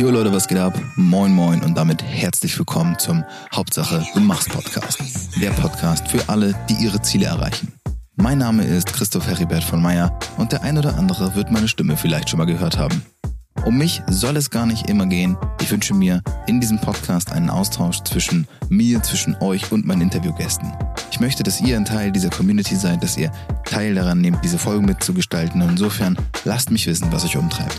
[0.00, 0.72] Jo Leute, was geht ab?
[0.96, 3.22] Moin moin und damit herzlich willkommen zum
[3.54, 4.98] Hauptsache du machst Podcast.
[5.42, 7.70] Der Podcast für alle, die ihre Ziele erreichen.
[8.16, 11.98] Mein Name ist Christoph Heribert von Meyer und der ein oder andere wird meine Stimme
[11.98, 13.02] vielleicht schon mal gehört haben.
[13.66, 15.36] Um mich soll es gar nicht immer gehen.
[15.60, 20.72] Ich wünsche mir in diesem Podcast einen Austausch zwischen mir, zwischen euch und meinen Interviewgästen.
[21.10, 23.30] Ich möchte, dass ihr ein Teil dieser Community seid, dass ihr
[23.66, 25.60] Teil daran nehmt, diese Folge mitzugestalten.
[25.60, 27.78] Und insofern lasst mich wissen, was euch umtreibt.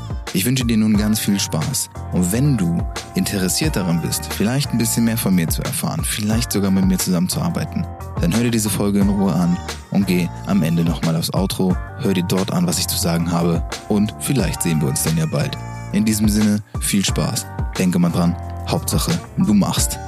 [0.33, 1.89] Ich wünsche dir nun ganz viel Spaß.
[2.13, 2.81] Und wenn du
[3.15, 6.97] interessiert daran bist, vielleicht ein bisschen mehr von mir zu erfahren, vielleicht sogar mit mir
[6.97, 7.85] zusammenzuarbeiten,
[8.21, 9.57] dann hör dir diese Folge in Ruhe an
[9.91, 13.29] und geh am Ende nochmal aufs Outro, hör dir dort an, was ich zu sagen
[13.29, 15.57] habe und vielleicht sehen wir uns dann ja bald.
[15.91, 17.45] In diesem Sinne, viel Spaß.
[17.77, 18.33] Denke mal dran,
[18.69, 19.99] Hauptsache, du machst.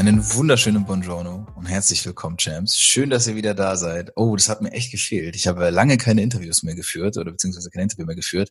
[0.00, 2.78] Einen wunderschönen Buongiorno und herzlich willkommen, Champs.
[2.78, 4.12] Schön, dass ihr wieder da seid.
[4.16, 5.36] Oh, das hat mir echt gefehlt.
[5.36, 8.48] Ich habe lange keine Interviews mehr geführt oder beziehungsweise kein Interview mehr geführt.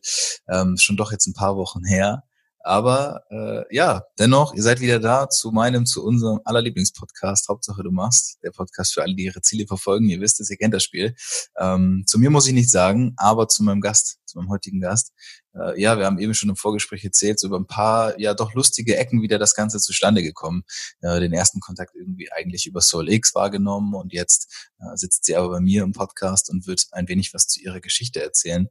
[0.48, 2.22] Ähm, schon doch jetzt ein paar Wochen her.
[2.62, 7.48] Aber äh, ja, dennoch, ihr seid wieder da zu meinem, zu unserem allerlieblingspodcast.
[7.48, 8.38] Hauptsache du machst.
[8.42, 10.08] Der Podcast für alle, die ihre Ziele verfolgen.
[10.10, 11.14] Ihr wisst es, ihr kennt das Spiel.
[11.58, 15.12] Ähm, zu mir muss ich nichts sagen, aber zu meinem Gast, zu meinem heutigen Gast.
[15.54, 18.54] Äh, ja, wir haben eben schon im Vorgespräch erzählt, so über ein paar, ja doch
[18.54, 20.62] lustige Ecken wieder das Ganze zustande gekommen.
[21.00, 25.34] Äh, den ersten Kontakt irgendwie eigentlich über Soul X wahrgenommen und jetzt äh, sitzt sie
[25.34, 28.68] aber bei mir im Podcast und wird ein wenig was zu ihrer Geschichte erzählen.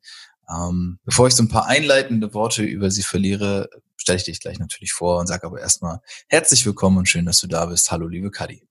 [0.49, 4.59] Ähm, bevor ich so ein paar einleitende Worte über sie verliere, stelle ich dich gleich
[4.59, 7.91] natürlich vor und sage aber erstmal herzlich willkommen und schön, dass du da bist.
[7.91, 8.67] Hallo, liebe Kadi.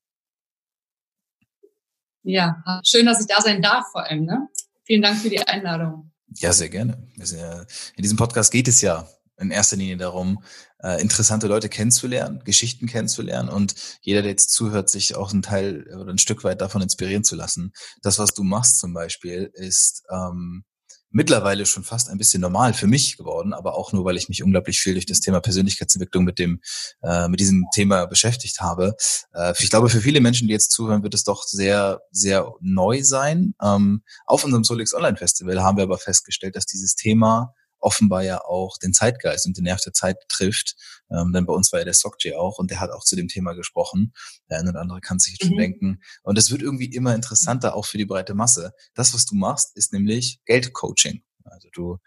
[2.23, 4.25] Ja, schön, dass ich da sein darf vor allem.
[4.25, 4.49] Ne?
[4.85, 6.11] Vielen Dank für die Einladung.
[6.35, 7.09] Ja, sehr gerne.
[7.17, 9.09] In diesem Podcast geht es ja
[9.39, 10.43] in erster Linie darum,
[10.83, 15.87] äh, interessante Leute kennenzulernen, Geschichten kennenzulernen und jeder, der jetzt zuhört, sich auch ein Teil
[15.97, 17.73] oder ein Stück weit davon inspirieren zu lassen.
[18.03, 20.65] Das, was du machst zum Beispiel, ist ähm,
[21.11, 24.43] mittlerweile schon fast ein bisschen normal für mich geworden, aber auch nur, weil ich mich
[24.43, 26.61] unglaublich viel durch das Thema Persönlichkeitsentwicklung mit dem
[27.03, 28.95] äh, mit diesem Thema beschäftigt habe.
[29.33, 33.03] Äh, ich glaube, für viele Menschen, die jetzt zuhören, wird es doch sehr sehr neu
[33.03, 33.55] sein.
[33.63, 38.45] Ähm, auf unserem Solix Online Festival haben wir aber festgestellt, dass dieses Thema offenbar ja
[38.45, 40.77] auch den Zeitgeist und den Nerv der Zeit trifft.
[41.11, 43.29] Ähm, denn bei uns war ja der Sokje auch und der hat auch zu dem
[43.29, 44.13] Thema gesprochen.
[44.51, 45.59] Der eine oder andere kann sich schon mhm.
[45.59, 46.01] denken.
[46.23, 48.73] Und es wird irgendwie immer interessanter, auch für die breite Masse.
[48.95, 51.23] Das, was du machst, ist nämlich Geldcoaching.
[51.45, 51.99] Also du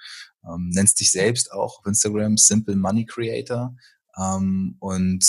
[0.46, 3.76] ähm, nennst dich selbst auch auf Instagram Simple Money Creator.
[4.18, 5.26] Ähm, und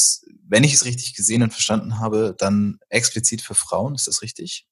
[0.48, 4.66] wenn ich es richtig gesehen und verstanden habe, dann explizit für Frauen, ist das richtig?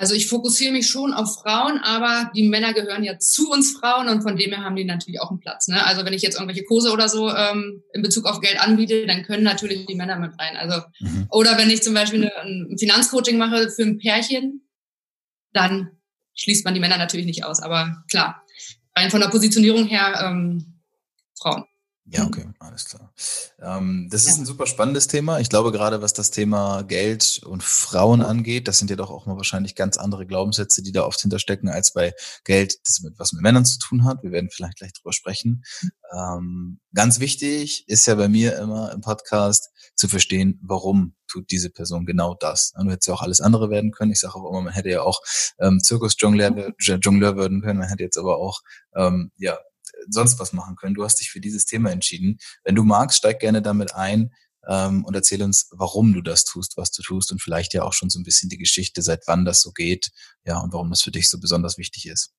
[0.00, 4.08] Also ich fokussiere mich schon auf Frauen, aber die Männer gehören ja zu uns Frauen
[4.08, 5.68] und von dem her haben die natürlich auch einen Platz.
[5.68, 5.84] Ne?
[5.84, 9.24] Also wenn ich jetzt irgendwelche Kurse oder so ähm, in Bezug auf Geld anbiete, dann
[9.24, 10.56] können natürlich die Männer mit rein.
[10.56, 11.26] Also mhm.
[11.28, 12.34] oder wenn ich zum Beispiel eine,
[12.70, 14.66] ein Finanzcoaching mache für ein Pärchen,
[15.52, 15.90] dann
[16.32, 17.60] schließt man die Männer natürlich nicht aus.
[17.60, 18.42] Aber klar,
[18.96, 20.80] rein von der Positionierung her ähm,
[21.38, 21.64] Frauen.
[22.12, 23.12] Ja, okay, alles klar.
[23.60, 24.32] Ähm, das ja.
[24.32, 25.38] ist ein super spannendes Thema.
[25.38, 29.26] Ich glaube, gerade was das Thema Geld und Frauen angeht, das sind ja doch auch
[29.26, 32.12] mal wahrscheinlich ganz andere Glaubenssätze, die da oft hinterstecken, als bei
[32.42, 34.24] Geld, das mit was mit Männern zu tun hat.
[34.24, 35.62] Wir werden vielleicht gleich drüber sprechen.
[36.12, 41.70] Ähm, ganz wichtig ist ja bei mir immer im Podcast zu verstehen, warum tut diese
[41.70, 42.72] Person genau das.
[42.72, 44.10] Du hättest ja auch alles andere werden können.
[44.10, 45.20] Ich sage aber immer, man hätte ja auch
[45.60, 47.78] ähm, Zirkusjongleur Jongleur werden können.
[47.78, 48.62] Man hätte jetzt aber auch
[48.96, 49.56] ähm, ja
[50.08, 50.94] sonst was machen können.
[50.94, 52.38] Du hast dich für dieses Thema entschieden.
[52.64, 54.30] Wenn du magst, steig gerne damit ein
[54.68, 57.92] ähm, und erzähl uns, warum du das tust, was du tust und vielleicht ja auch
[57.92, 60.10] schon so ein bisschen die Geschichte, seit wann das so geht,
[60.44, 62.32] ja, und warum das für dich so besonders wichtig ist.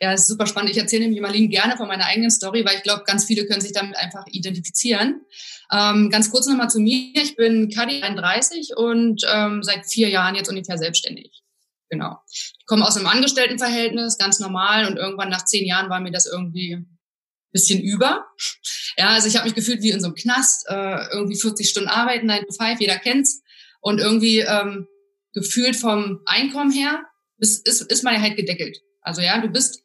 [0.00, 0.72] Ja, ist super spannend.
[0.72, 3.60] Ich erzähle nämlich Marlene gerne von meiner eigenen Story, weil ich glaube, ganz viele können
[3.60, 5.20] sich damit einfach identifizieren.
[5.70, 7.12] Ähm, ganz kurz nochmal zu mir.
[7.14, 11.41] Ich bin Kadi 31 und ähm, seit vier Jahren jetzt ungefähr selbstständig.
[11.92, 12.16] Genau.
[12.30, 16.24] Ich komme aus einem Angestelltenverhältnis, ganz normal, und irgendwann nach zehn Jahren war mir das
[16.24, 16.98] irgendwie ein
[17.52, 18.24] bisschen über.
[18.96, 21.90] Ja, also ich habe mich gefühlt wie in so einem Knast, äh, irgendwie 40 Stunden
[21.90, 23.42] arbeiten, 9 to 5, jeder kennt's.
[23.82, 24.88] Und irgendwie ähm,
[25.34, 27.04] gefühlt vom Einkommen her
[27.36, 28.78] ist, ist, ist man ja halt gedeckelt.
[29.02, 29.82] Also ja, du bist,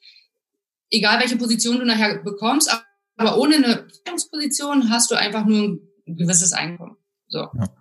[0.89, 2.71] egal welche Position du nachher bekommst,
[3.18, 6.95] aber ohne eine Führungsposition hast du einfach nur ein gewisses Einkommen.
[7.27, 7.39] So.
[7.39, 7.75] Ja.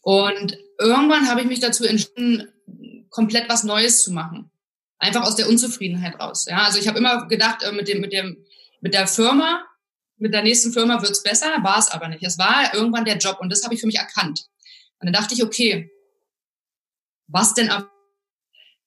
[0.00, 2.50] Und irgendwann habe ich mich dazu entschieden,
[3.16, 4.50] komplett was Neues zu machen.
[4.98, 6.44] Einfach aus der Unzufriedenheit raus.
[6.48, 8.44] Ja, also ich habe immer gedacht, äh, mit dem, mit dem,
[8.82, 9.64] mit der Firma,
[10.18, 12.22] mit der nächsten Firma wird's besser, war es aber nicht.
[12.22, 14.46] Es war irgendwann der Job und das habe ich für mich erkannt.
[14.98, 15.90] Und dann dachte ich, okay,
[17.26, 17.90] was denn ab?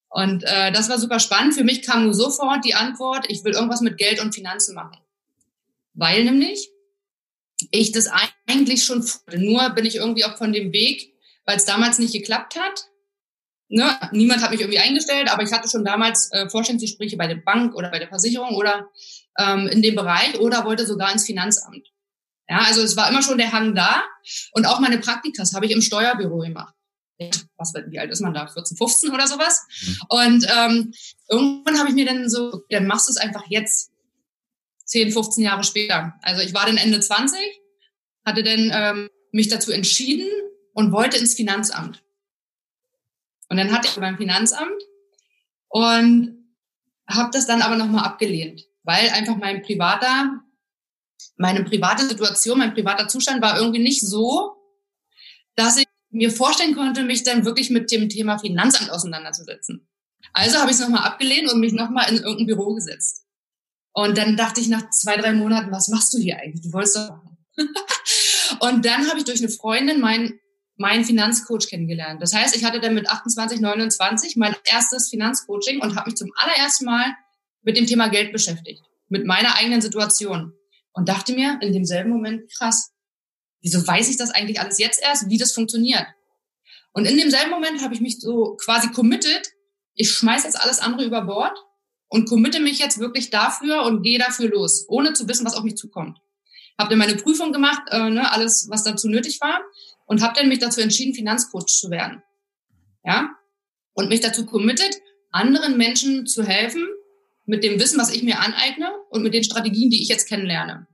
[0.09, 1.55] Und äh, das war super spannend.
[1.55, 4.97] Für mich kam nur sofort die Antwort, ich will irgendwas mit Geld und Finanzen machen.
[5.93, 6.69] Weil nämlich
[7.71, 8.07] ich das
[8.47, 9.05] eigentlich schon,
[9.35, 11.13] nur bin ich irgendwie auch von dem Weg,
[11.45, 12.89] weil es damals nicht geklappt hat.
[13.69, 13.85] Ne?
[14.11, 17.75] Niemand hat mich irgendwie eingestellt, aber ich hatte schon damals äh, Vorstellungsgespräche bei der Bank
[17.75, 18.89] oder bei der Versicherung oder
[19.37, 21.87] ähm, in dem Bereich oder wollte sogar ins Finanzamt.
[22.49, 24.03] Ja, also es war immer schon der Hang da.
[24.53, 26.73] Und auch meine Praktikas habe ich im Steuerbüro gemacht.
[27.57, 28.47] Was, wie alt ist man da?
[28.47, 29.61] 14, 15 oder sowas?
[29.81, 29.97] Mhm.
[30.07, 30.93] Und ähm,
[31.29, 33.91] irgendwann habe ich mir dann so, dann machst du es einfach jetzt.
[34.85, 36.15] 10, 15 Jahre später.
[36.23, 37.39] Also ich war dann Ende 20,
[38.25, 40.27] hatte dann ähm, mich dazu entschieden
[40.73, 42.01] und wollte ins Finanzamt.
[43.49, 44.81] Und dann hatte ich beim Finanzamt
[45.67, 46.53] und
[47.07, 50.41] habe das dann aber nochmal abgelehnt, weil einfach mein privater,
[51.37, 54.55] meine private Situation, mein privater Zustand war irgendwie nicht so,
[55.55, 59.87] dass ich mir vorstellen konnte, mich dann wirklich mit dem Thema Finanzamt auseinanderzusetzen.
[60.33, 63.25] Also habe ich es nochmal abgelehnt und mich nochmal in irgendein Büro gesetzt.
[63.93, 66.61] Und dann dachte ich nach zwei, drei Monaten, was machst du hier eigentlich?
[66.61, 67.37] Du wolltest doch machen.
[68.59, 70.39] und dann habe ich durch eine Freundin meinen
[70.79, 72.21] mein Finanzcoach kennengelernt.
[72.21, 76.31] Das heißt, ich hatte dann mit 28, 29 mein erstes Finanzcoaching und habe mich zum
[76.35, 77.13] allerersten Mal
[77.61, 80.53] mit dem Thema Geld beschäftigt, mit meiner eigenen Situation
[80.93, 82.93] und dachte mir in demselben Moment, krass,
[83.61, 86.07] wieso weiß ich das eigentlich alles jetzt erst, wie das funktioniert?
[86.93, 89.51] Und in demselben Moment habe ich mich so quasi committed,
[89.95, 91.57] ich schmeiß jetzt alles andere über Bord
[92.07, 95.63] und committe mich jetzt wirklich dafür und gehe dafür los, ohne zu wissen, was auf
[95.63, 96.19] mich zukommt.
[96.77, 99.59] Habe dann meine Prüfung gemacht, äh, ne, alles, was dazu nötig war
[100.09, 102.23] und habe dann mich dazu entschieden, Finanzcoach zu werden.
[103.05, 103.29] Ja?
[103.93, 104.99] Und mich dazu committed,
[105.31, 106.83] anderen Menschen zu helfen
[107.45, 110.87] mit dem Wissen, was ich mir aneigne und mit den Strategien, die ich jetzt kennenlerne.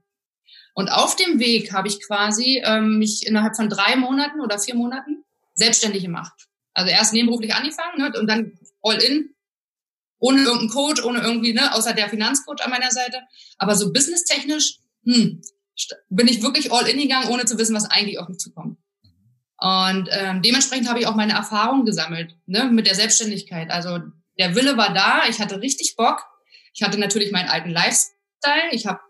[0.74, 4.74] Und auf dem Weg habe ich quasi ähm, mich innerhalb von drei Monaten oder vier
[4.74, 5.24] Monaten
[5.54, 6.34] selbstständig gemacht.
[6.74, 9.34] Also erst nebenberuflich angefangen ne, und dann all in
[10.18, 13.22] ohne irgendeinen Coach, ohne irgendwie, ne, außer der Finanzcoach an meiner Seite.
[13.56, 15.40] Aber so businesstechnisch, hm,
[16.10, 18.78] bin ich wirklich all in gegangen, ohne zu wissen, was eigentlich auf mich zukommt.
[19.58, 23.70] Und ähm, dementsprechend habe ich auch meine Erfahrungen gesammelt, ne, mit der Selbstständigkeit.
[23.70, 24.00] Also
[24.38, 26.22] der Wille war da, ich hatte richtig Bock.
[26.74, 28.70] Ich hatte natürlich meinen alten Lifestyle.
[28.72, 29.00] Ich habe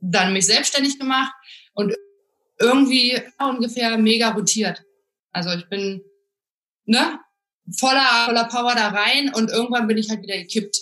[0.00, 1.32] dann mich selbstständig gemacht
[1.72, 1.94] und
[2.58, 4.84] irgendwie ungefähr mega rotiert.
[5.32, 6.02] Also ich bin
[6.84, 7.18] ne,
[7.78, 10.76] voller, voller Power da rein und irgendwann bin ich halt wieder gekippt.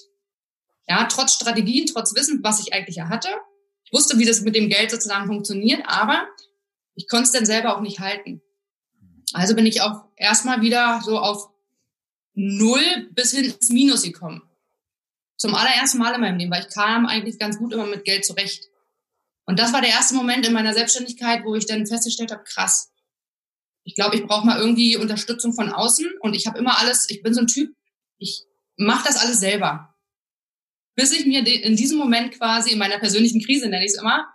[0.89, 3.29] Ja, trotz Strategien, trotz Wissen, was ich eigentlich ja hatte.
[3.85, 6.27] Ich wusste, wie das mit dem Geld sozusagen funktioniert, aber
[6.95, 8.43] ich konnte es dann selber auch nicht halten.
[9.33, 11.51] Also bin ich auch erstmal wieder so auf
[12.35, 14.43] Null bis hin ins Minus gekommen.
[15.37, 18.25] Zum allerersten Mal in meinem Leben, weil ich kam eigentlich ganz gut immer mit Geld
[18.25, 18.69] zurecht.
[19.45, 22.93] Und das war der erste Moment in meiner Selbstständigkeit, wo ich dann festgestellt habe, krass,
[23.85, 27.23] ich glaube, ich brauche mal irgendwie Unterstützung von außen und ich habe immer alles, ich
[27.23, 27.75] bin so ein Typ,
[28.19, 28.45] ich
[28.77, 29.95] mache das alles selber.
[30.95, 34.33] Bis ich mir in diesem Moment quasi in meiner persönlichen Krise, nenne ich es immer,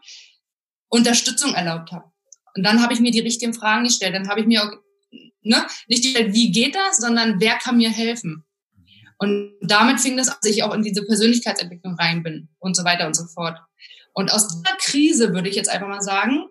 [0.89, 2.12] Unterstützung erlaubt habe.
[2.56, 4.16] Und dann habe ich mir die richtigen Fragen gestellt.
[4.16, 4.72] Dann habe ich mir auch,
[5.42, 8.44] ne, nicht die, wie geht das, sondern wer kann mir helfen?
[9.20, 12.84] Und damit fing das an, dass ich auch in diese Persönlichkeitsentwicklung rein bin und so
[12.84, 13.58] weiter und so fort.
[14.13, 16.48] Und aus dieser Krise, würde ich jetzt einfach mal sagen,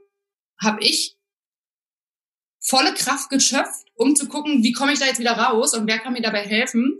[0.60, 1.16] habe ich
[2.60, 5.98] volle Kraft geschöpft, um zu gucken, wie komme ich da jetzt wieder raus und wer
[5.98, 6.96] kann mir dabei helfen.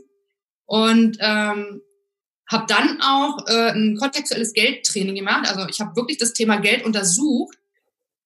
[0.66, 1.82] Und ähm,
[2.48, 5.48] habe dann auch äh, ein kontextuelles Geldtraining gemacht.
[5.48, 7.58] Also ich habe wirklich das Thema Geld untersucht.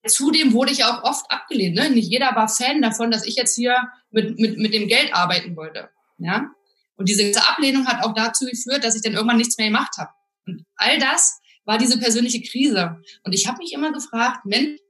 [0.07, 1.77] Zudem wurde ich auch oft abgelehnt.
[1.77, 1.91] Ne?
[1.91, 3.77] Nicht jeder war Fan davon, dass ich jetzt hier
[4.11, 5.91] mit, mit, mit dem Geld arbeiten wollte.
[6.19, 6.51] Ja?
[6.97, 10.11] Und diese Ablehnung hat auch dazu geführt, dass ich dann irgendwann nichts mehr gemacht habe.
[10.47, 13.01] Und all das war diese persönliche Krise.
[13.25, 14.81] Und ich habe mich immer gefragt, Mensch,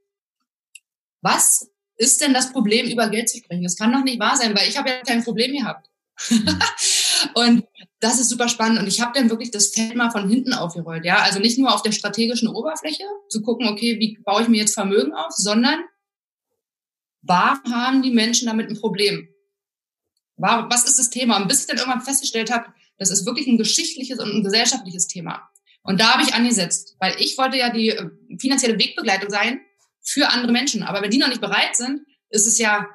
[1.21, 3.62] was ist denn das Problem, über Geld zu sprechen?
[3.62, 5.88] Das kann doch nicht wahr sein, weil ich habe ja kein Problem gehabt.
[7.35, 7.64] Und
[8.00, 8.78] das ist super spannend.
[8.78, 11.04] Und ich habe dann wirklich das Feld mal von hinten aufgerollt.
[11.04, 14.57] Ja, also nicht nur auf der strategischen Oberfläche zu gucken, okay, wie baue ich mir
[14.59, 15.80] jetzt Vermögen auf, sondern
[17.23, 19.28] warum haben die Menschen damit ein Problem?
[20.37, 21.37] Was ist das Thema?
[21.37, 25.07] Und bis ich dann irgendwann festgestellt habe, das ist wirklich ein geschichtliches und ein gesellschaftliches
[25.07, 25.50] Thema.
[25.83, 29.61] Und da habe ich angesetzt, weil ich wollte ja die äh, finanzielle Wegbegleitung sein
[30.02, 30.83] für andere Menschen.
[30.83, 32.88] Aber wenn die noch nicht bereit sind, ist es ja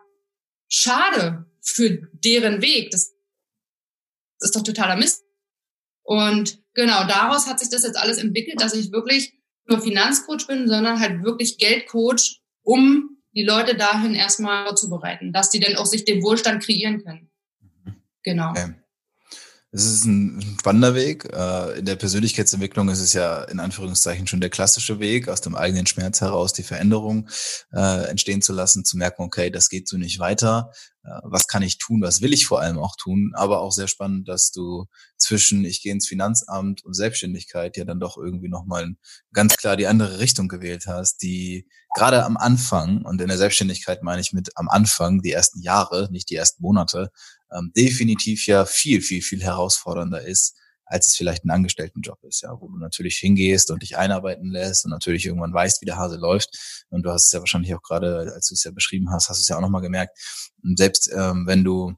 [0.67, 2.91] schade für deren Weg.
[2.91, 3.14] Das
[4.45, 5.23] ist doch totaler Mist.
[6.03, 9.33] Und genau daraus hat sich das jetzt alles entwickelt, dass ich wirklich
[9.67, 15.59] nur Finanzcoach bin, sondern halt wirklich Geldcoach, um die Leute dahin erstmal vorzubereiten, dass die
[15.59, 17.29] dann auch sich den Wohlstand kreieren können.
[18.23, 18.51] Genau.
[18.51, 18.73] Okay.
[19.75, 21.25] Es ist ein spannender Weg.
[21.33, 25.53] Äh, in der Persönlichkeitsentwicklung ist es ja in Anführungszeichen schon der klassische Weg, aus dem
[25.53, 27.27] eigenen Schmerz heraus die Veränderung
[27.73, 30.71] äh, entstehen zu lassen, zu merken, okay, das geht so nicht weiter.
[31.03, 32.01] Äh, was kann ich tun?
[32.01, 33.33] Was will ich vor allem auch tun?
[33.35, 34.85] Aber auch sehr spannend, dass du
[35.17, 38.93] zwischen ich gehe ins Finanzamt und Selbstständigkeit ja dann doch irgendwie nochmal
[39.33, 41.67] ganz klar die andere Richtung gewählt hast, die
[41.97, 46.07] gerade am Anfang und in der Selbstständigkeit meine ich mit am Anfang die ersten Jahre,
[46.11, 47.11] nicht die ersten Monate,
[47.57, 52.51] ähm, definitiv ja viel, viel, viel herausfordernder ist, als es vielleicht ein Angestelltenjob ist, ja,
[52.59, 56.17] wo du natürlich hingehst und dich einarbeiten lässt und natürlich irgendwann weißt, wie der Hase
[56.17, 56.85] läuft.
[56.89, 59.39] Und du hast es ja wahrscheinlich auch gerade, als du es ja beschrieben hast, hast
[59.39, 60.17] du es ja auch nochmal gemerkt.
[60.63, 61.95] Und selbst ähm, wenn du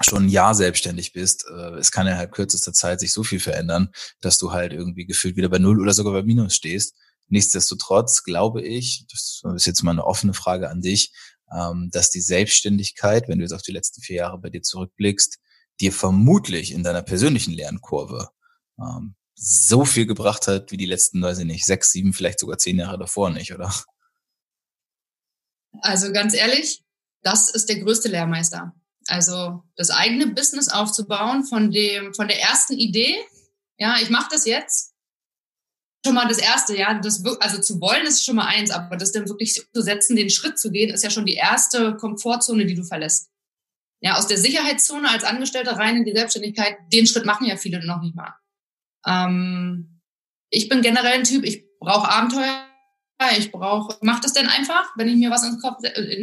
[0.00, 3.90] schon ein Jahr selbstständig bist, äh, es kann innerhalb kürzester Zeit sich so viel verändern,
[4.20, 6.94] dass du halt irgendwie gefühlt wieder bei Null oder sogar bei Minus stehst.
[7.28, 11.12] Nichtsdestotrotz glaube ich, das ist jetzt mal eine offene Frage an dich,
[11.52, 15.38] ähm, dass die Selbstständigkeit, wenn du jetzt auf die letzten vier Jahre bei dir zurückblickst,
[15.80, 18.30] dir vermutlich in deiner persönlichen Lernkurve
[18.78, 22.58] ähm, so viel gebracht hat wie die letzten, weiß ich nicht, sechs, sieben, vielleicht sogar
[22.58, 23.72] zehn Jahre davor nicht, oder?
[25.80, 26.82] Also ganz ehrlich,
[27.22, 28.74] das ist der größte Lehrmeister.
[29.06, 33.14] Also das eigene Business aufzubauen von dem, von der ersten Idee.
[33.78, 34.94] Ja, ich mache das jetzt
[36.04, 36.94] schon mal das Erste, ja.
[37.00, 40.30] Das, also zu wollen ist schon mal eins, aber das dann wirklich zu setzen, den
[40.30, 43.30] Schritt zu gehen, ist ja schon die erste Komfortzone, die du verlässt.
[44.00, 47.84] Ja, aus der Sicherheitszone als Angestellter rein in die Selbstständigkeit, den Schritt machen ja viele
[47.84, 48.34] noch nicht mal.
[49.06, 50.00] Ähm,
[50.50, 52.64] ich bin generell ein Typ, ich brauche Abenteuer,
[53.36, 55.60] ich brauche, mach das denn einfach, wenn ich mir was in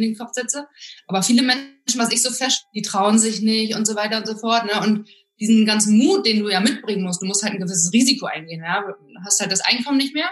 [0.00, 0.66] den, Kopf, setze.
[1.06, 4.26] Aber viele Menschen, was ich so fest, die trauen sich nicht und so weiter und
[4.26, 4.64] so fort.
[4.64, 4.80] Ne?
[4.80, 8.26] Und diesen ganzen Mut, den du ja mitbringen musst, du musst halt ein gewisses Risiko
[8.26, 8.62] eingehen.
[8.62, 8.82] Ja?
[8.82, 10.30] Du hast halt das Einkommen nicht mehr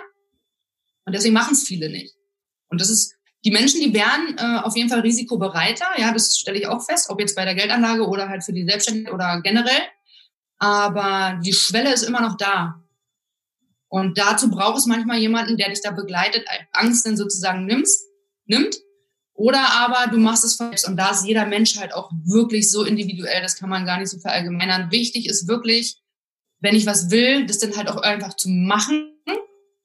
[1.04, 2.14] und deswegen machen es viele nicht.
[2.68, 6.58] Und das ist, die Menschen, die wären äh, auf jeden Fall risikobereiter, ja, das stelle
[6.58, 9.82] ich auch fest, ob jetzt bei der Geldanlage oder halt für die Selbstständigkeit oder generell.
[10.58, 12.82] Aber die Schwelle ist immer noch da.
[13.88, 18.06] Und dazu braucht es manchmal jemanden, der dich da begleitet, Angst dann sozusagen nimmst,
[18.46, 18.74] nimmt
[19.34, 22.84] oder aber du machst es selbst und da ist jeder Mensch halt auch wirklich so
[22.84, 24.92] individuell, das kann man gar nicht so verallgemeinern.
[24.92, 25.96] Wichtig ist wirklich,
[26.60, 29.12] wenn ich was will, das dann halt auch einfach zu machen.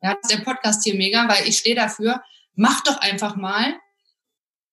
[0.01, 2.21] Ja, das ist der Podcast hier mega, weil ich stehe dafür.
[2.55, 3.75] Mach doch einfach mal.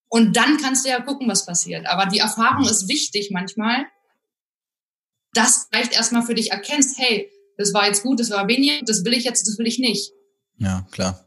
[0.08, 1.86] Und dann kannst du ja gucken, was passiert.
[1.86, 3.86] Aber die Erfahrung ist wichtig manchmal,
[5.32, 9.04] dass vielleicht erstmal für dich erkennst, hey, das war jetzt gut, das war wenig, das
[9.04, 10.12] will ich jetzt, das will ich nicht.
[10.58, 11.25] Ja, klar.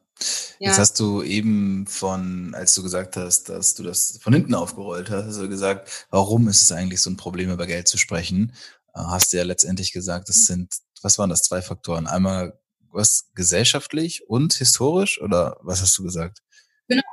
[0.60, 0.70] Ja.
[0.70, 5.10] Jetzt hast du eben von, als du gesagt hast, dass du das von hinten aufgerollt
[5.10, 8.54] hast, hast du gesagt, warum ist es eigentlich so ein Problem, über Geld zu sprechen?
[8.94, 12.08] Äh, hast du ja letztendlich gesagt, das sind, was waren das, zwei Faktoren?
[12.08, 12.60] Einmal
[12.92, 16.40] was gesellschaftlich und historisch oder was hast du gesagt?
[16.88, 17.04] Genau,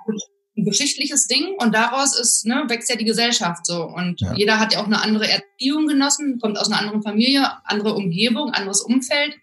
[0.56, 3.84] ein geschichtliches Ding und daraus ist, ne, wächst ja die Gesellschaft so.
[3.84, 4.34] Und ja.
[4.34, 8.50] jeder hat ja auch eine andere Erziehung genossen, kommt aus einer anderen Familie, andere Umgebung,
[8.52, 9.36] anderes Umfeld.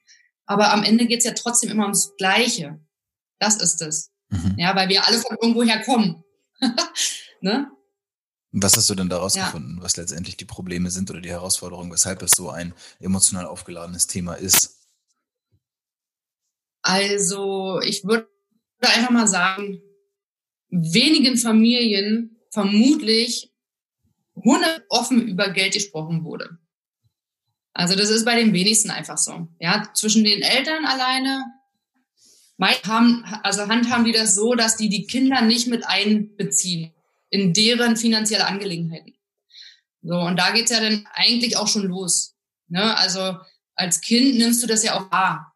[0.46, 2.80] Aber am Ende geht's ja trotzdem immer ums Gleiche.
[3.44, 4.12] Das ist es.
[4.30, 4.56] Mhm.
[4.58, 6.24] Ja, weil wir alle von irgendwoher kommen.
[7.42, 7.70] ne?
[8.52, 9.46] Was hast du denn daraus ja.
[9.46, 14.08] gefunden, was letztendlich die Probleme sind oder die Herausforderungen, weshalb es so ein emotional aufgeladenes
[14.08, 14.88] Thema ist?
[16.84, 18.28] Also, ich würde
[18.82, 19.82] einfach mal sagen,
[20.70, 23.52] wenigen Familien vermutlich
[24.90, 26.58] offen über Geld gesprochen wurde.
[27.74, 29.48] Also das ist bei den wenigsten einfach so.
[29.60, 31.44] Ja, zwischen den Eltern alleine
[32.60, 36.94] haben, also handhaben die das so, dass die die Kinder nicht mit einbeziehen
[37.30, 39.16] in deren finanzielle Angelegenheiten.
[40.02, 42.36] So, und da geht's ja dann eigentlich auch schon los.
[42.68, 42.98] Ne?
[42.98, 43.38] Also
[43.76, 45.56] als Kind nimmst du das ja auch wahr.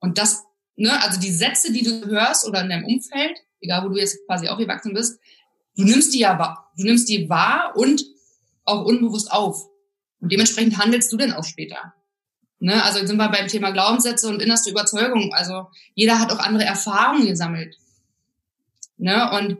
[0.00, 0.44] Und das,
[0.76, 4.18] ne, also die Sätze, die du hörst oder in deinem Umfeld, egal wo du jetzt
[4.26, 5.18] quasi auch gewachsen bist,
[5.76, 6.72] du nimmst die ja wahr.
[6.76, 8.04] Du nimmst die wahr und
[8.64, 9.66] auch unbewusst auf.
[10.20, 11.94] Und dementsprechend handelst du dann auch später.
[12.58, 12.82] Ne?
[12.82, 15.32] Also sind wir beim Thema Glaubenssätze und innerste Überzeugung.
[15.34, 17.78] Also jeder hat auch andere Erfahrungen gesammelt.
[18.96, 19.30] Ne?
[19.32, 19.58] Und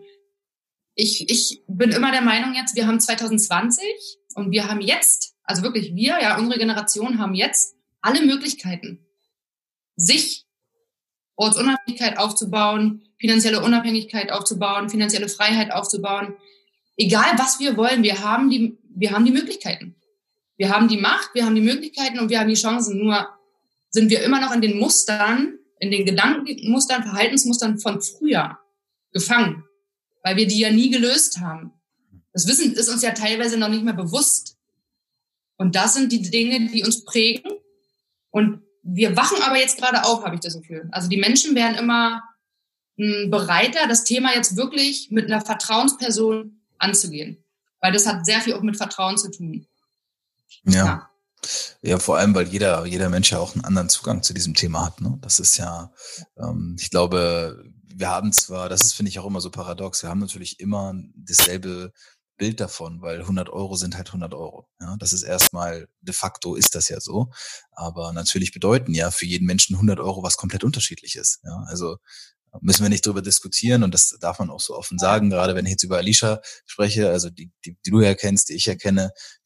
[0.94, 3.84] ich, ich bin immer der Meinung jetzt, wir haben 2020
[4.34, 9.04] und wir haben jetzt, also wirklich wir, ja, unsere Generation haben jetzt alle Möglichkeiten,
[9.96, 10.46] sich
[11.36, 16.36] Ortsunabhängigkeit aufzubauen, finanzielle Unabhängigkeit aufzubauen, finanzielle Freiheit aufzubauen.
[16.96, 19.96] Egal was wir wollen, wir haben die, wir haben die Möglichkeiten.
[20.56, 22.98] Wir haben die Macht, wir haben die Möglichkeiten und wir haben die Chancen.
[22.98, 23.28] Nur
[23.90, 28.58] sind wir immer noch in den Mustern, in den Gedankenmustern, Verhaltensmustern von früher
[29.12, 29.64] gefangen,
[30.22, 31.72] weil wir die ja nie gelöst haben.
[32.32, 34.56] Das Wissen ist uns ja teilweise noch nicht mehr bewusst.
[35.56, 37.52] Und das sind die Dinge, die uns prägen.
[38.30, 40.88] Und wir wachen aber jetzt gerade auf, habe ich das Gefühl.
[40.90, 42.22] Also die Menschen werden immer
[42.96, 47.44] hm, bereiter, das Thema jetzt wirklich mit einer Vertrauensperson anzugehen.
[47.80, 49.66] Weil das hat sehr viel auch mit Vertrauen zu tun.
[50.64, 50.84] Ja.
[50.84, 51.10] ja.
[51.82, 54.86] Ja, vor allem, weil jeder, jeder Mensch ja auch einen anderen Zugang zu diesem Thema
[54.86, 55.02] hat.
[55.02, 55.18] Ne?
[55.20, 55.92] Das ist ja,
[56.38, 60.08] ähm, ich glaube, wir haben zwar, das ist, finde ich, auch immer so paradox, wir
[60.08, 61.92] haben natürlich immer dasselbe
[62.36, 64.68] Bild davon, weil 100 Euro sind halt 100 Euro.
[64.80, 67.30] Ja, das ist erstmal, de facto ist das ja so.
[67.70, 71.40] Aber natürlich bedeuten ja für jeden Menschen 100 Euro was komplett unterschiedliches.
[71.44, 71.98] Ja, also
[72.60, 75.64] müssen wir nicht drüber diskutieren und das darf man auch so offen sagen, gerade wenn
[75.66, 78.74] ich jetzt über Alicia spreche, also die, die, die du ja kennst, die ich ja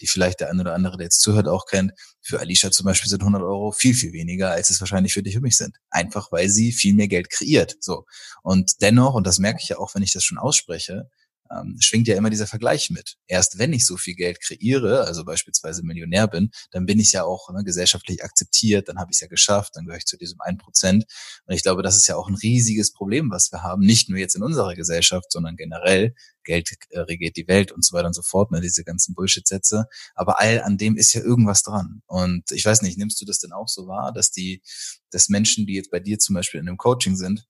[0.00, 1.92] die vielleicht der eine oder andere, der jetzt zuhört, auch kennt.
[2.20, 5.36] Für Alicia zum Beispiel sind 100 Euro viel, viel weniger, als es wahrscheinlich für dich
[5.36, 5.76] und mich sind.
[5.90, 7.76] Einfach, weil sie viel mehr Geld kreiert.
[7.80, 8.04] So.
[8.42, 11.08] Und dennoch, und das merke ich ja auch, wenn ich das schon ausspreche,
[11.50, 13.16] ähm, schwingt ja immer dieser Vergleich mit.
[13.26, 17.24] Erst wenn ich so viel Geld kreiere, also beispielsweise Millionär bin, dann bin ich ja
[17.24, 20.40] auch ne, gesellschaftlich akzeptiert, dann habe ich es ja geschafft, dann gehöre ich zu diesem
[20.40, 21.04] ein Prozent.
[21.46, 24.18] Und ich glaube, das ist ja auch ein riesiges Problem, was wir haben, nicht nur
[24.18, 26.14] jetzt in unserer Gesellschaft, sondern generell.
[26.44, 29.86] Geld äh, regiert die Welt und so weiter und so fort, ne, diese ganzen Bullshit-Sätze.
[30.14, 32.02] Aber all an dem ist ja irgendwas dran.
[32.06, 34.62] Und ich weiß nicht, nimmst du das denn auch so wahr, dass die,
[35.10, 37.46] dass Menschen, die jetzt bei dir zum Beispiel in einem Coaching sind,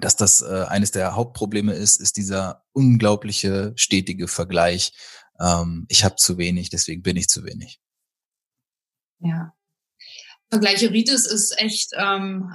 [0.00, 4.92] dass das äh, eines der Hauptprobleme ist, ist dieser unglaubliche stetige Vergleich.
[5.40, 7.80] Ähm, ich habe zu wenig, deswegen bin ich zu wenig.
[9.20, 9.54] Ja.
[10.50, 12.52] Vergleicheritis ist echt, ähm,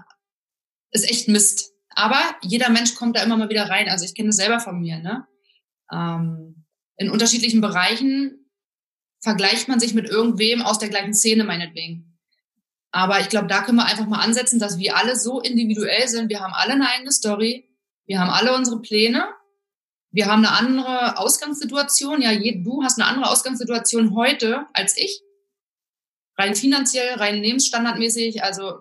[0.92, 1.72] ist echt Mist.
[1.90, 3.90] Aber jeder Mensch kommt da immer mal wieder rein.
[3.90, 5.00] Also ich kenne das selber von mir.
[5.00, 5.28] Ne?
[5.92, 6.66] Ähm,
[6.98, 8.52] in unterschiedlichen Bereichen
[9.22, 12.07] vergleicht man sich mit irgendwem aus der gleichen Szene meinetwegen.
[12.92, 16.30] Aber ich glaube, da können wir einfach mal ansetzen, dass wir alle so individuell sind.
[16.30, 17.70] Wir haben alle eine eigene Story.
[18.06, 19.28] Wir haben alle unsere Pläne.
[20.12, 22.22] Wir haben eine andere Ausgangssituation.
[22.22, 25.22] Ja, du hast eine andere Ausgangssituation heute als ich.
[26.38, 28.44] Rein finanziell, rein lebensstandardmäßig.
[28.44, 28.80] Also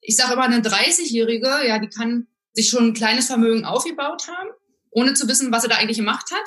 [0.00, 4.50] ich sage immer, eine 30-Jährige, ja, die kann sich schon ein kleines Vermögen aufgebaut haben,
[4.90, 6.44] ohne zu wissen, was sie da eigentlich gemacht hat.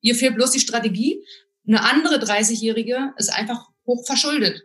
[0.00, 1.24] Ihr fehlt bloß die Strategie.
[1.66, 4.62] Eine andere 30-Jährige ist einfach hoch verschuldet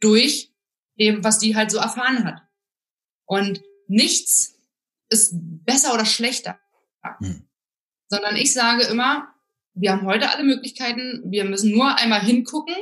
[0.00, 0.53] durch
[0.98, 2.42] dem, was die halt so erfahren hat.
[3.26, 4.54] Und nichts
[5.08, 6.58] ist besser oder schlechter.
[7.18, 7.48] Hm.
[8.08, 9.34] Sondern ich sage immer,
[9.74, 12.76] wir haben heute alle Möglichkeiten, wir müssen nur einmal hingucken,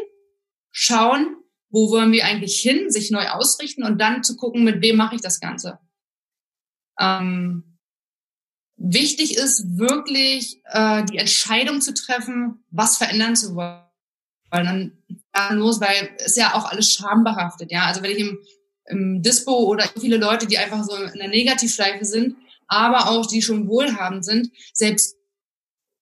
[0.70, 1.36] schauen,
[1.70, 5.14] wo wollen wir eigentlich hin, sich neu ausrichten und dann zu gucken, mit wem mache
[5.14, 5.78] ich das Ganze.
[7.00, 7.78] Ähm,
[8.76, 13.82] wichtig ist wirklich äh, die Entscheidung zu treffen, was verändern zu wollen.
[14.52, 14.64] Weil
[15.32, 17.86] dann los, weil es ja auch alles schambehaftet, ja.
[17.86, 18.38] Also wenn ich im,
[18.84, 22.36] im Dispo oder viele Leute, die einfach so in der Negativschleife sind,
[22.68, 25.16] aber auch die schon wohlhabend sind, selbst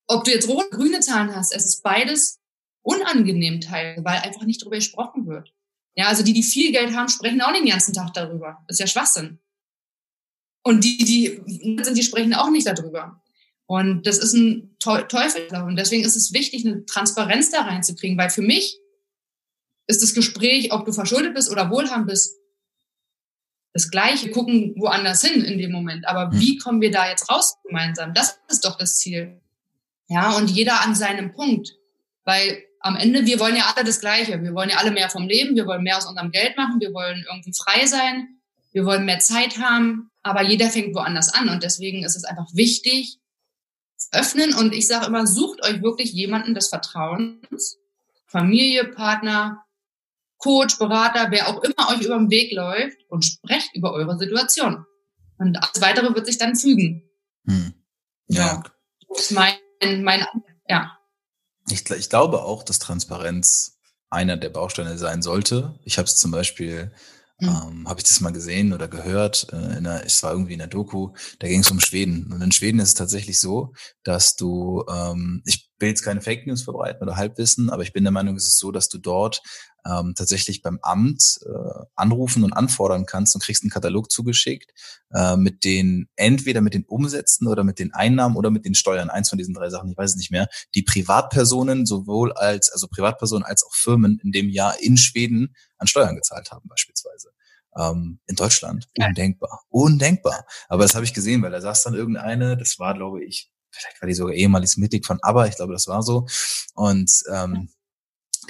[0.08, 2.40] ob du jetzt rote, grüne Zahlen hast, es ist beides
[2.82, 5.52] unangenehm teil, weil einfach nicht darüber gesprochen wird.
[5.94, 8.64] Ja, also die, die viel Geld haben, sprechen auch den ganzen Tag darüber.
[8.66, 9.38] Das ist ja Schwachsinn.
[10.64, 13.22] Und die, die sind, die sprechen auch nicht darüber.
[13.70, 15.46] Und das ist ein Teufel.
[15.62, 18.80] Und deswegen ist es wichtig, eine Transparenz da reinzukriegen, weil für mich
[19.86, 22.34] ist das Gespräch, ob du verschuldet bist oder wohlhabend bist,
[23.72, 24.26] das Gleiche.
[24.26, 26.04] Wir gucken woanders hin in dem Moment.
[26.08, 26.40] Aber hm.
[26.40, 28.12] wie kommen wir da jetzt raus gemeinsam?
[28.12, 29.40] Das ist doch das Ziel.
[30.08, 31.76] Ja, und jeder an seinem Punkt.
[32.24, 34.42] Weil am Ende, wir wollen ja alle das Gleiche.
[34.42, 35.54] Wir wollen ja alle mehr vom Leben.
[35.54, 36.80] Wir wollen mehr aus unserem Geld machen.
[36.80, 38.40] Wir wollen irgendwie frei sein.
[38.72, 40.10] Wir wollen mehr Zeit haben.
[40.24, 41.48] Aber jeder fängt woanders an.
[41.48, 43.20] Und deswegen ist es einfach wichtig,
[44.12, 47.78] öffnen und ich sage immer, sucht euch wirklich jemanden des Vertrauens,
[48.26, 49.64] Familie, Partner,
[50.38, 54.86] Coach, Berater, wer auch immer euch über den Weg läuft und sprecht über eure Situation.
[55.38, 57.08] Und alles weitere wird sich dann fügen.
[57.46, 57.74] Hm.
[58.28, 58.46] Ja.
[58.46, 58.62] ja.
[59.08, 59.54] Das ist mein,
[60.02, 60.24] mein,
[60.68, 60.98] ja.
[61.68, 65.78] Ich, ich glaube auch, dass Transparenz einer der Bausteine sein sollte.
[65.84, 66.92] Ich habe es zum Beispiel
[67.40, 67.48] Mhm.
[67.48, 69.46] Ähm, Habe ich das mal gesehen oder gehört?
[69.52, 72.32] Äh, in der, es war irgendwie in der Doku, da ging es um Schweden.
[72.32, 73.72] Und in Schweden ist es tatsächlich so,
[74.02, 78.04] dass du, ähm, ich will jetzt keine Fake News verbreiten oder Halbwissen, aber ich bin
[78.04, 79.42] der Meinung, es ist so, dass du dort
[79.86, 84.72] ähm, tatsächlich beim Amt äh, anrufen und anfordern kannst und kriegst einen Katalog zugeschickt
[85.12, 89.10] äh, mit den, entweder mit den Umsätzen oder mit den Einnahmen oder mit den Steuern,
[89.10, 92.88] eins von diesen drei Sachen, ich weiß es nicht mehr, die Privatpersonen sowohl als, also
[92.88, 97.30] Privatpersonen als auch Firmen in dem Jahr in Schweden an Steuern gezahlt haben beispielsweise.
[97.76, 100.44] Ähm, in Deutschland undenkbar, undenkbar.
[100.68, 104.02] Aber das habe ich gesehen, weil da saß dann irgendeine, das war glaube ich, vielleicht
[104.02, 106.26] war die sogar ehemaliges Mitglied von ABBA, ich glaube, das war so.
[106.74, 107.70] Und ähm,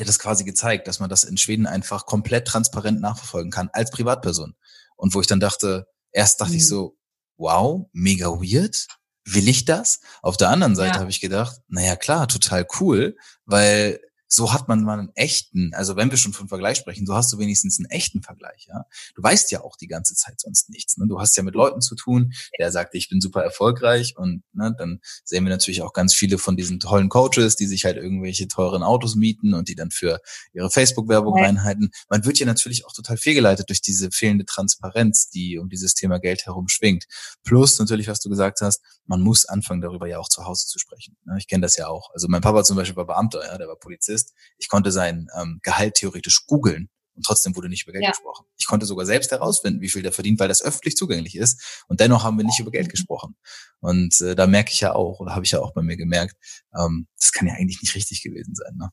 [0.00, 3.68] der hat das quasi gezeigt, dass man das in Schweden einfach komplett transparent nachverfolgen kann
[3.74, 4.54] als Privatperson.
[4.96, 6.56] Und wo ich dann dachte, erst dachte mhm.
[6.56, 6.96] ich so,
[7.36, 8.86] wow, mega weird.
[9.26, 10.00] Will ich das?
[10.22, 11.00] Auf der anderen Seite ja.
[11.00, 14.00] habe ich gedacht, naja klar, total cool, weil
[14.32, 17.32] so hat man mal einen echten, also wenn wir schon von Vergleich sprechen, so hast
[17.32, 18.84] du wenigstens einen echten Vergleich, ja.
[19.16, 20.96] Du weißt ja auch die ganze Zeit sonst nichts.
[20.96, 21.06] Ne?
[21.08, 24.74] Du hast ja mit Leuten zu tun, der sagt, ich bin super erfolgreich und ne,
[24.78, 28.46] dann sehen wir natürlich auch ganz viele von diesen tollen Coaches, die sich halt irgendwelche
[28.46, 30.20] teuren Autos mieten und die dann für
[30.52, 31.44] ihre Facebook-Werbung ja.
[31.44, 31.90] reinhalten.
[32.08, 36.20] Man wird ja natürlich auch total fehlgeleitet durch diese fehlende Transparenz, die um dieses Thema
[36.20, 37.06] Geld herum schwingt.
[37.42, 40.78] Plus natürlich, was du gesagt hast, man muss anfangen, darüber ja auch zu Hause zu
[40.78, 41.16] sprechen.
[41.24, 41.36] Ne?
[41.38, 42.10] Ich kenne das ja auch.
[42.12, 44.19] Also mein Papa zum Beispiel war Beamter, ja, der war Polizist.
[44.58, 48.10] Ich konnte sein ähm, Gehalt theoretisch googeln und trotzdem wurde nicht über Geld ja.
[48.10, 48.46] gesprochen.
[48.56, 51.84] Ich konnte sogar selbst herausfinden, wie viel der verdient, weil das öffentlich zugänglich ist.
[51.88, 53.36] Und dennoch haben wir nicht über Geld gesprochen.
[53.80, 56.36] Und äh, da merke ich ja auch, oder habe ich ja auch bei mir gemerkt,
[56.78, 58.74] ähm, das kann ja eigentlich nicht richtig gewesen sein.
[58.76, 58.90] Ne?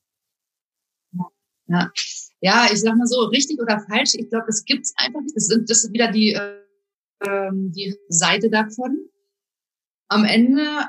[1.70, 1.92] Ja.
[2.40, 5.36] ja, ich sag mal so, richtig oder falsch, ich glaube, das gibt's einfach nicht.
[5.36, 8.98] Das, das ist wieder die, äh, die Seite davon.
[10.10, 10.88] Am Ende,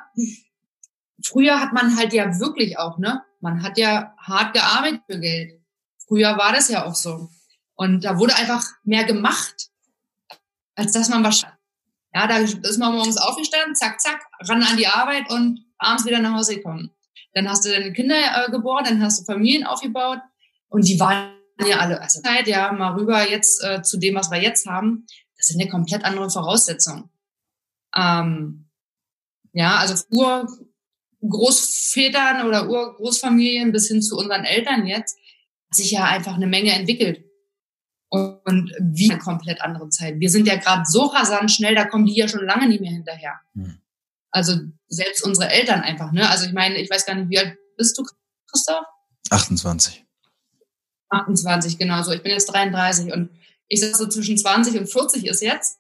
[1.24, 3.22] früher hat man halt ja wirklich auch, ne?
[3.40, 5.61] Man hat ja hart gearbeitet für Geld.
[6.07, 7.29] Früher war das ja auch so.
[7.74, 9.68] Und da wurde einfach mehr gemacht,
[10.74, 11.59] als dass man wahrscheinlich,
[12.14, 16.18] ja, da ist man morgens aufgestanden, zack, zack, ran an die Arbeit und abends wieder
[16.18, 16.90] nach Hause gekommen.
[17.35, 20.18] Dann hast du deine Kinder äh, geboren, dann hast du Familien aufgebaut
[20.68, 24.31] und die waren ja alle, also Zeit, ja, mal rüber jetzt äh, zu dem, was
[24.31, 27.11] wir jetzt haben, das sind ja komplett andere Voraussetzungen.
[27.94, 28.68] Ähm,
[29.53, 29.94] ja, also
[31.20, 35.18] Urgroßvätern oder Urgroßfamilien bis hin zu unseren Eltern jetzt,
[35.68, 37.24] hat sich ja einfach eine Menge entwickelt.
[38.11, 40.18] Und, und wie eine komplett andere Zeit.
[40.18, 42.92] Wir sind ja gerade so rasant schnell, da kommen die ja schon lange nicht mehr
[42.92, 43.38] hinterher.
[43.54, 43.83] Hm.
[44.31, 44.54] Also
[44.87, 46.28] selbst unsere Eltern einfach, ne?
[46.28, 48.04] Also ich meine, ich weiß gar nicht, wie alt bist du,
[48.50, 48.85] Christoph?
[49.31, 50.07] 28.
[51.11, 52.12] 28, genau so.
[52.12, 53.31] Ich bin jetzt 33 und
[53.68, 55.78] ich sag so zwischen 20 und 40 ist jetzt.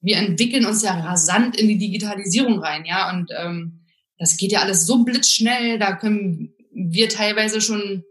[0.00, 3.85] Wir entwickeln uns ja rasant in die Digitalisierung rein, ja, und ähm,
[4.18, 8.04] das geht ja alles so blitzschnell, da können wir teilweise schon,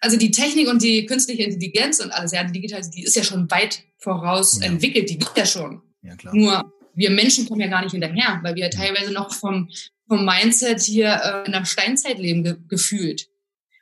[0.00, 3.22] also die Technik und die künstliche Intelligenz und alles, ja, die Digitalisierung, die ist ja
[3.22, 4.66] schon weit voraus ja.
[4.66, 5.82] entwickelt, die gibt ja schon.
[6.02, 6.34] Ja, klar.
[6.34, 9.70] Nur wir Menschen kommen ja gar nicht hinterher, weil wir teilweise noch vom,
[10.08, 13.28] vom Mindset hier äh, in der Steinzeit leben ge gefühlt.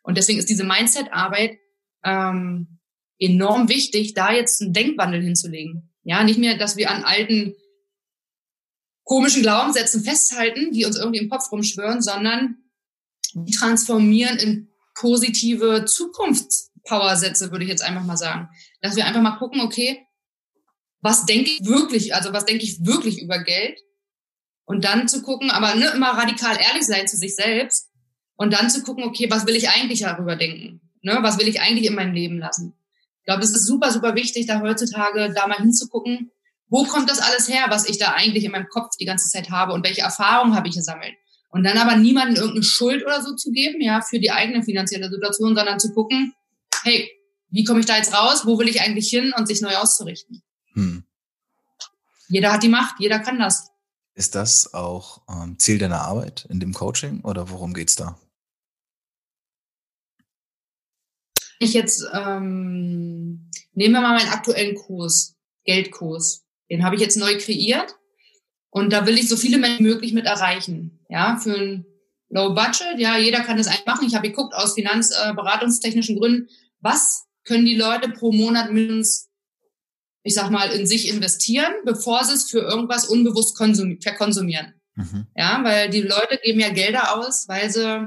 [0.03, 1.59] Und deswegen ist diese Mindset-Arbeit
[2.05, 2.79] ähm,
[3.18, 5.90] enorm wichtig, da jetzt einen Denkwandel hinzulegen.
[6.03, 7.55] Ja, nicht mehr, dass wir an alten
[9.11, 12.59] komischen Glaubenssätzen festhalten, die uns irgendwie im Kopf rumschwören, sondern
[13.35, 18.49] die transformieren in positive Zukunftspowersätze, würde ich jetzt einfach mal sagen.
[18.83, 20.07] Dass wir einfach mal gucken, okay,
[21.01, 23.81] was denke ich wirklich, also was denke ich wirklich über Geld?
[24.64, 27.90] Und dann zu gucken, aber ne, immer radikal ehrlich sein zu sich selbst
[28.37, 30.83] und dann zu gucken, okay, was will ich eigentlich darüber denken?
[31.03, 32.75] Ne, was will ich eigentlich in meinem Leben lassen?
[33.18, 36.31] Ich glaube, es ist super, super wichtig, da heutzutage da mal hinzugucken,
[36.70, 39.50] wo kommt das alles her, was ich da eigentlich in meinem Kopf die ganze Zeit
[39.50, 41.14] habe und welche Erfahrungen habe ich gesammelt.
[41.50, 45.11] Und dann aber niemanden irgendeine Schuld oder so zu geben, ja, für die eigene finanzielle
[45.11, 46.33] Situation, sondern zu gucken,
[46.85, 47.11] hey,
[47.48, 48.46] wie komme ich da jetzt raus?
[48.46, 50.42] Wo will ich eigentlich hin und sich neu auszurichten?
[50.74, 51.04] Hm.
[52.28, 53.70] Jeder hat die Macht, jeder kann das.
[54.14, 58.16] Ist das auch ähm, Ziel deiner Arbeit in dem Coaching oder worum geht's da?
[61.59, 66.44] Ich jetzt ähm, nehmen wir mal meinen aktuellen Kurs, Geldkurs.
[66.70, 67.96] Den habe ich jetzt neu kreiert
[68.70, 71.00] und da will ich so viele Menschen möglich mit erreichen.
[71.09, 71.87] Ja, für ein
[72.28, 74.06] Low Budget, ja, jeder kann das einfach machen.
[74.06, 76.48] Ich habe geguckt aus finanzberatungstechnischen äh, Gründen,
[76.80, 79.28] was können die Leute pro Monat mindestens,
[80.22, 84.74] ich sag mal, in sich investieren, bevor sie es für irgendwas unbewusst verkonsumieren.
[84.94, 85.26] Mhm.
[85.35, 88.06] Ja, weil die Leute geben ja Gelder aus, weil sie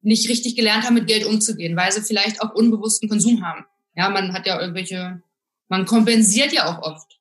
[0.00, 3.66] nicht richtig gelernt haben, mit Geld umzugehen, weil sie vielleicht auch unbewussten Konsum haben.
[3.94, 5.22] Ja, man hat ja irgendwelche,
[5.68, 7.17] man kompensiert ja auch oft.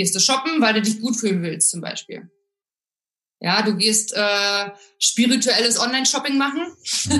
[0.00, 2.30] Gehst du shoppen, weil du dich gut fühlen willst, zum Beispiel.
[3.38, 6.62] Ja, du gehst äh, spirituelles Online-Shopping machen,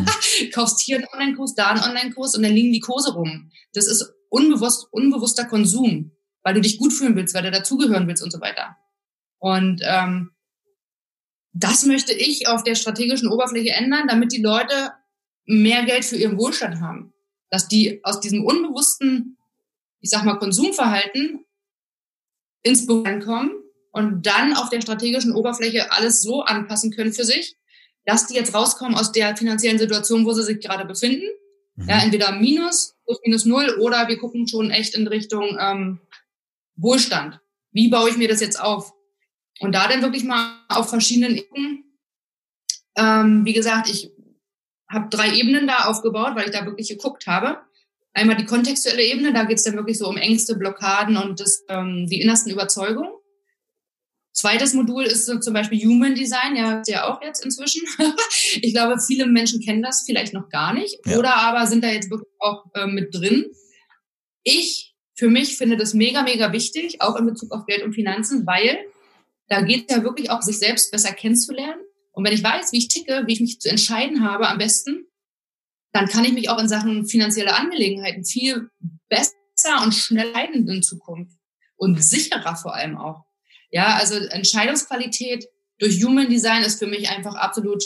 [0.55, 3.51] kaufst hier einen Online-Kurs, da einen Online-Kurs und dann liegen die Kurse rum.
[3.75, 6.13] Das ist unbewusst, unbewusster Konsum,
[6.43, 8.79] weil du dich gut fühlen willst, weil du dazugehören willst und so weiter.
[9.41, 10.31] Und ähm,
[11.53, 14.93] das möchte ich auf der strategischen Oberfläche ändern, damit die Leute
[15.45, 17.13] mehr Geld für ihren Wohlstand haben.
[17.51, 19.37] Dass die aus diesem unbewussten,
[20.01, 21.45] ich sag mal, Konsumverhalten
[22.63, 23.53] ins Bewusstsein kommen
[23.93, 27.57] und dann auf der strategischen Oberfläche alles so anpassen können für sich,
[28.05, 31.27] dass die jetzt rauskommen aus der finanziellen Situation, wo sie sich gerade befinden.
[31.77, 31.89] Mhm.
[31.89, 36.01] Ja, entweder minus, plus minus null oder wir gucken schon echt in Richtung ähm,
[36.77, 37.41] Wohlstand.
[37.73, 38.93] Wie baue ich mir das jetzt auf?
[39.61, 41.85] Und da dann wirklich mal auf verschiedenen Ebenen,
[42.97, 44.11] ähm, wie gesagt, ich
[44.89, 47.59] habe drei Ebenen da aufgebaut, weil ich da wirklich geguckt habe.
[48.13, 51.65] Einmal die kontextuelle Ebene, da geht es dann wirklich so um Ängste, Blockaden und das,
[51.69, 53.13] ähm, die innersten Überzeugungen.
[54.33, 57.83] Zweites Modul ist so zum Beispiel Human Design, ja, ja auch jetzt inzwischen.
[58.63, 61.19] ich glaube, viele Menschen kennen das vielleicht noch gar nicht ja.
[61.19, 63.47] oder aber sind da jetzt wirklich auch äh, mit drin.
[64.43, 68.47] Ich für mich finde das mega, mega wichtig, auch in Bezug auf Geld und Finanzen,
[68.47, 68.79] weil
[69.49, 71.83] da geht es ja wirklich auch, sich selbst besser kennenzulernen.
[72.13, 75.07] Und wenn ich weiß, wie ich ticke, wie ich mich zu entscheiden habe am besten,
[75.93, 78.71] dann kann ich mich auch in Sachen finanzielle Angelegenheiten viel
[79.09, 79.35] besser
[79.83, 81.37] und schneller leiden in Zukunft.
[81.77, 83.25] Und sicherer vor allem auch.
[83.71, 85.47] Ja, also Entscheidungsqualität
[85.79, 87.83] durch Human Design ist für mich einfach absolut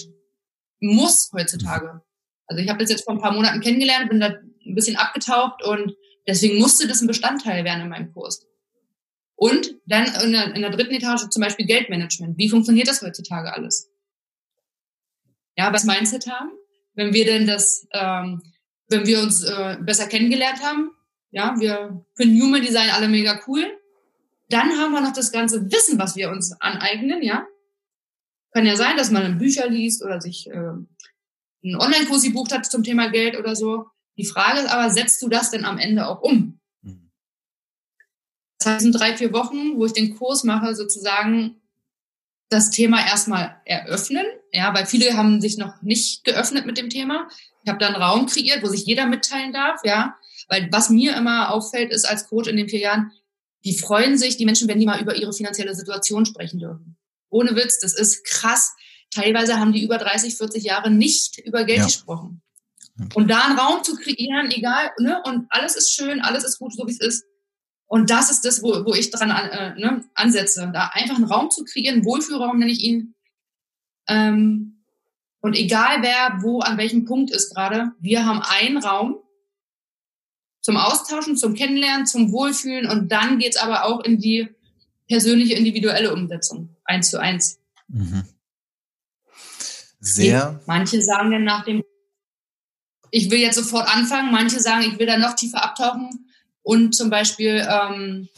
[0.81, 2.03] muss heutzutage.
[2.47, 4.35] Also ich habe das jetzt vor ein paar Monaten kennengelernt, bin da
[4.67, 5.95] ein bisschen abgetaucht und
[6.27, 8.47] deswegen musste das ein Bestandteil werden in meinem Kurs.
[9.37, 12.38] Und dann in der, in der dritten Etage zum Beispiel Geldmanagement.
[12.38, 13.90] Wie funktioniert das heutzutage alles?
[15.57, 16.51] Ja, was Mindset haben?
[16.95, 18.43] Wenn wir denn das, ähm,
[18.89, 20.91] wenn wir uns äh, besser kennengelernt haben,
[21.31, 23.67] ja, wir finden Human Design alle mega cool,
[24.49, 27.47] dann haben wir noch das ganze Wissen, was wir uns aneignen, ja.
[28.53, 32.85] Kann ja sein, dass man Bücher liest oder sich äh, einen Online-Kurs gebucht hat zum
[32.85, 33.87] Thema Geld oder so.
[34.17, 36.61] Die Frage ist aber, setzt du das denn am Ende auch um?
[36.83, 37.11] Mhm.
[38.59, 41.61] Das heißt, in drei, vier Wochen, wo ich den Kurs mache, sozusagen
[42.55, 47.29] das Thema erstmal eröffnen, ja, weil viele haben sich noch nicht geöffnet mit dem Thema.
[47.64, 50.17] Ich habe da einen Raum kreiert, wo sich jeder mitteilen darf, ja,
[50.49, 53.12] weil was mir immer auffällt, ist als Coach in den vier Jahren,
[53.64, 56.97] die freuen sich, die Menschen, wenn die mal über ihre finanzielle Situation sprechen dürfen.
[57.31, 58.75] Ohne Witz, das ist krass.
[59.11, 61.85] Teilweise haben die über 30, 40 Jahre nicht über Geld ja.
[61.87, 62.43] gesprochen.
[63.14, 66.75] Und da einen Raum zu kreieren, egal, ne, und alles ist schön, alles ist gut,
[66.75, 67.25] so wie es ist.
[67.87, 70.70] Und das ist das, wo, wo ich dran äh, ne, ansetze.
[70.73, 73.14] Da einfach einen Raum zu kreieren, Wohlfühlraum nenne ich ihn.
[74.09, 74.85] Ähm,
[75.40, 79.18] und egal wer wo an welchem Punkt ist gerade, wir haben einen Raum,
[80.64, 84.49] zum Austauschen, zum Kennenlernen, zum Wohlfühlen und dann geht's aber auch in die
[85.07, 87.59] persönliche, individuelle Umsetzung, eins zu eins.
[87.88, 88.25] Mhm.
[90.01, 90.62] Sehr.
[90.66, 91.85] Manche sagen dann nach dem,
[93.11, 96.31] ich will jetzt sofort anfangen, manche sagen, ich will da noch tiefer abtauchen
[96.64, 98.29] und zum Beispiel ähm,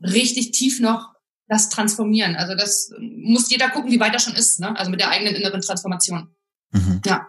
[0.00, 1.10] richtig tief noch
[1.46, 2.36] das transformieren.
[2.36, 4.74] Also das muss jeder gucken, wie weit er schon ist, ne?
[4.78, 6.34] also mit der eigenen inneren Transformation.
[6.70, 7.02] Mhm.
[7.04, 7.26] Ja.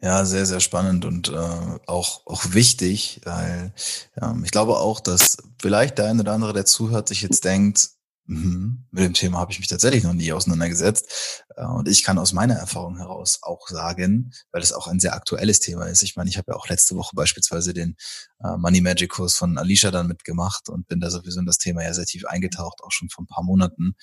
[0.00, 3.72] Ja, sehr, sehr spannend und äh, auch, auch wichtig, weil
[4.20, 7.90] ähm, ich glaube auch, dass vielleicht der eine oder andere, der zuhört, sich jetzt denkt,
[8.26, 8.86] Mhm.
[8.90, 11.44] Mit dem Thema habe ich mich tatsächlich noch nie auseinandergesetzt.
[11.56, 15.14] Äh, und ich kann aus meiner Erfahrung heraus auch sagen, weil es auch ein sehr
[15.14, 16.02] aktuelles Thema ist.
[16.02, 17.96] Ich meine, ich habe ja auch letzte Woche beispielsweise den
[18.42, 21.82] äh, Money Magic Kurs von Alicia dann mitgemacht und bin da sowieso in das Thema
[21.82, 23.94] ja sehr tief eingetaucht, auch schon vor ein paar Monaten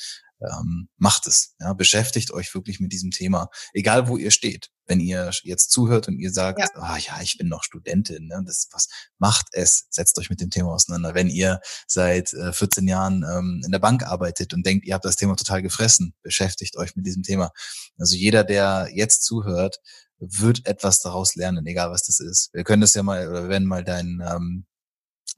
[0.42, 1.56] ähm, macht es.
[1.60, 4.70] Ja, beschäftigt euch wirklich mit diesem Thema, egal wo ihr steht.
[4.92, 8.44] Wenn ihr jetzt zuhört und ihr sagt, ja, ah, ja ich bin noch Studentin, ne,
[8.46, 9.86] das was macht es?
[9.90, 11.16] Setzt euch mit dem Thema auseinander.
[11.16, 15.06] Wenn ihr seit äh, 14 Jahren ähm, in der Bank arbeitet und denkt, ihr habt
[15.06, 17.52] das Thema total gefressen, beschäftigt euch mit diesem Thema.
[17.98, 19.78] Also jeder, der jetzt zuhört,
[20.20, 22.50] wird etwas daraus lernen, egal was das ist.
[22.52, 24.66] Wir können das ja mal, oder wir werden mal dein ähm,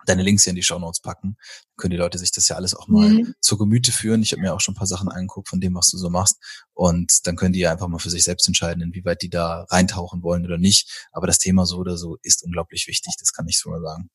[0.06, 1.36] deine Links hier in die Show Notes packen.
[1.36, 3.36] Dann können die Leute sich das ja alles auch mal mhm.
[3.40, 4.22] zu Gemüte führen.
[4.22, 6.40] Ich habe mir auch schon ein paar Sachen angeguckt von dem, was du so machst.
[6.74, 10.24] Und dann können die ja einfach mal für sich selbst entscheiden, inwieweit die da reintauchen
[10.24, 11.08] wollen oder nicht.
[11.12, 13.16] Aber das Thema so oder so ist unglaublich wichtig.
[13.20, 14.10] Das kann ich so mal sagen.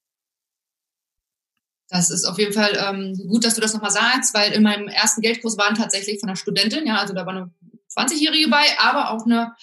[1.91, 4.89] Das ist auf jeden Fall ähm, gut, dass du das nochmal sagst, weil in meinem
[4.89, 7.51] ersten Geldkurs waren tatsächlich von einer Studentin, ja, also da war eine
[7.97, 9.55] 20-Jährige bei, aber auch eine,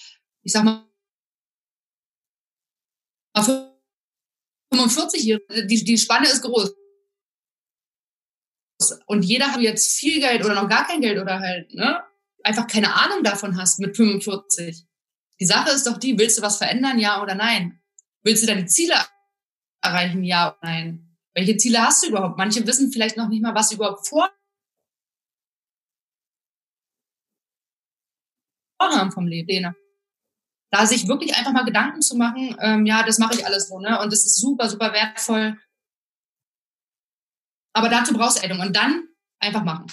[0.42, 0.82] ich sag mal,
[4.78, 6.74] 45-Jährige, die, die Spanne ist groß.
[9.06, 12.04] Und jeder hat jetzt viel Geld oder noch gar kein Geld oder halt, ne,
[12.42, 14.84] einfach keine Ahnung davon hast mit 45.
[15.40, 17.80] Die Sache ist doch die, willst du was verändern, ja oder nein?
[18.22, 18.94] Willst du deine Ziele
[19.82, 21.16] erreichen, ja oder nein?
[21.34, 22.38] Welche Ziele hast du überhaupt?
[22.38, 24.32] Manche wissen vielleicht noch nicht mal, was sie überhaupt vorhaben
[29.12, 29.74] vom Leben
[30.70, 33.78] da sich wirklich einfach mal Gedanken zu machen, ähm, ja, das mache ich alles so,
[33.78, 34.00] ne?
[34.00, 35.56] Und das ist super, super wertvoll.
[37.72, 39.86] Aber dazu brauchst du Erdung und dann einfach machen.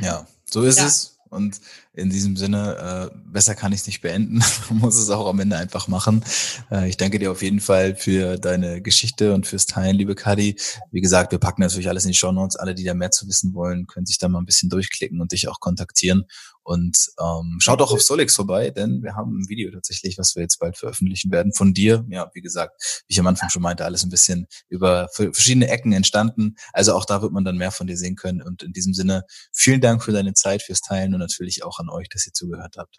[0.00, 0.86] Ja, so ist ja.
[0.86, 1.16] es.
[1.30, 1.60] Und
[1.92, 4.42] in diesem Sinne, äh, besser kann ich es nicht beenden.
[4.70, 6.24] Man muss es auch am Ende einfach machen.
[6.70, 10.56] Äh, ich danke dir auf jeden Fall für deine Geschichte und fürs Teilen, liebe Kadi.
[10.92, 12.56] Wie gesagt, wir packen natürlich alles in die Show Notes.
[12.56, 15.32] Alle, die da mehr zu wissen wollen, können sich da mal ein bisschen durchklicken und
[15.32, 16.26] dich auch kontaktieren.
[16.62, 20.42] Und ähm, schaut auch auf Solix vorbei, denn wir haben ein Video tatsächlich, was wir
[20.42, 22.04] jetzt bald veröffentlichen werden von dir.
[22.08, 25.92] Ja, wie gesagt, wie ich am Anfang schon meinte, alles ein bisschen über verschiedene Ecken
[25.92, 26.54] entstanden.
[26.72, 28.40] Also auch da wird man dann mehr von dir sehen können.
[28.40, 31.88] Und in diesem Sinne, vielen Dank für deine Zeit, fürs Teilen und natürlich auch an
[31.90, 32.96] euch, dass ihr zugehört habt.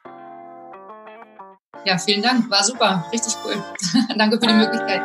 [1.86, 2.50] Ja, vielen Dank.
[2.50, 3.06] War super.
[3.12, 3.56] Richtig cool.
[4.18, 5.02] Danke für die Möglichkeit.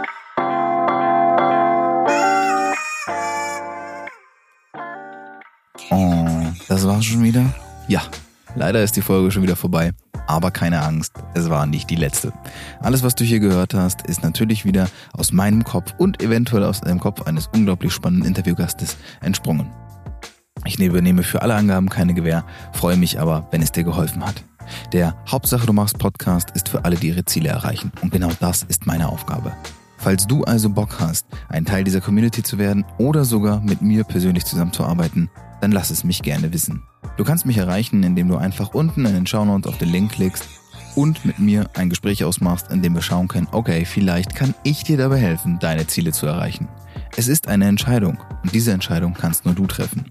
[5.90, 6.26] Oh,
[6.68, 7.54] das war war's schon wieder?
[7.88, 8.02] Ja,
[8.56, 9.92] leider ist die Folge schon wieder vorbei.
[10.26, 12.32] Aber keine Angst, es war nicht die letzte.
[12.80, 16.80] Alles, was du hier gehört hast, ist natürlich wieder aus meinem Kopf und eventuell aus
[16.80, 19.70] dem Kopf eines unglaublich spannenden Interviewgastes entsprungen.
[20.66, 24.42] Ich übernehme für alle Angaben keine Gewähr, freue mich aber, wenn es dir geholfen hat.
[24.92, 27.92] Der Hauptsache du machst Podcast ist für alle, die ihre Ziele erreichen.
[28.02, 29.52] Und genau das ist meine Aufgabe.
[29.96, 34.04] Falls du also Bock hast, ein Teil dieser Community zu werden oder sogar mit mir
[34.04, 36.82] persönlich zusammenzuarbeiten, dann lass es mich gerne wissen.
[37.16, 40.48] Du kannst mich erreichen, indem du einfach unten in den Shownotes auf den Link klickst
[40.94, 44.84] und mit mir ein Gespräch ausmachst, in dem wir schauen können, okay, vielleicht kann ich
[44.84, 46.68] dir dabei helfen, deine Ziele zu erreichen.
[47.16, 50.10] Es ist eine Entscheidung und diese Entscheidung kannst nur du treffen.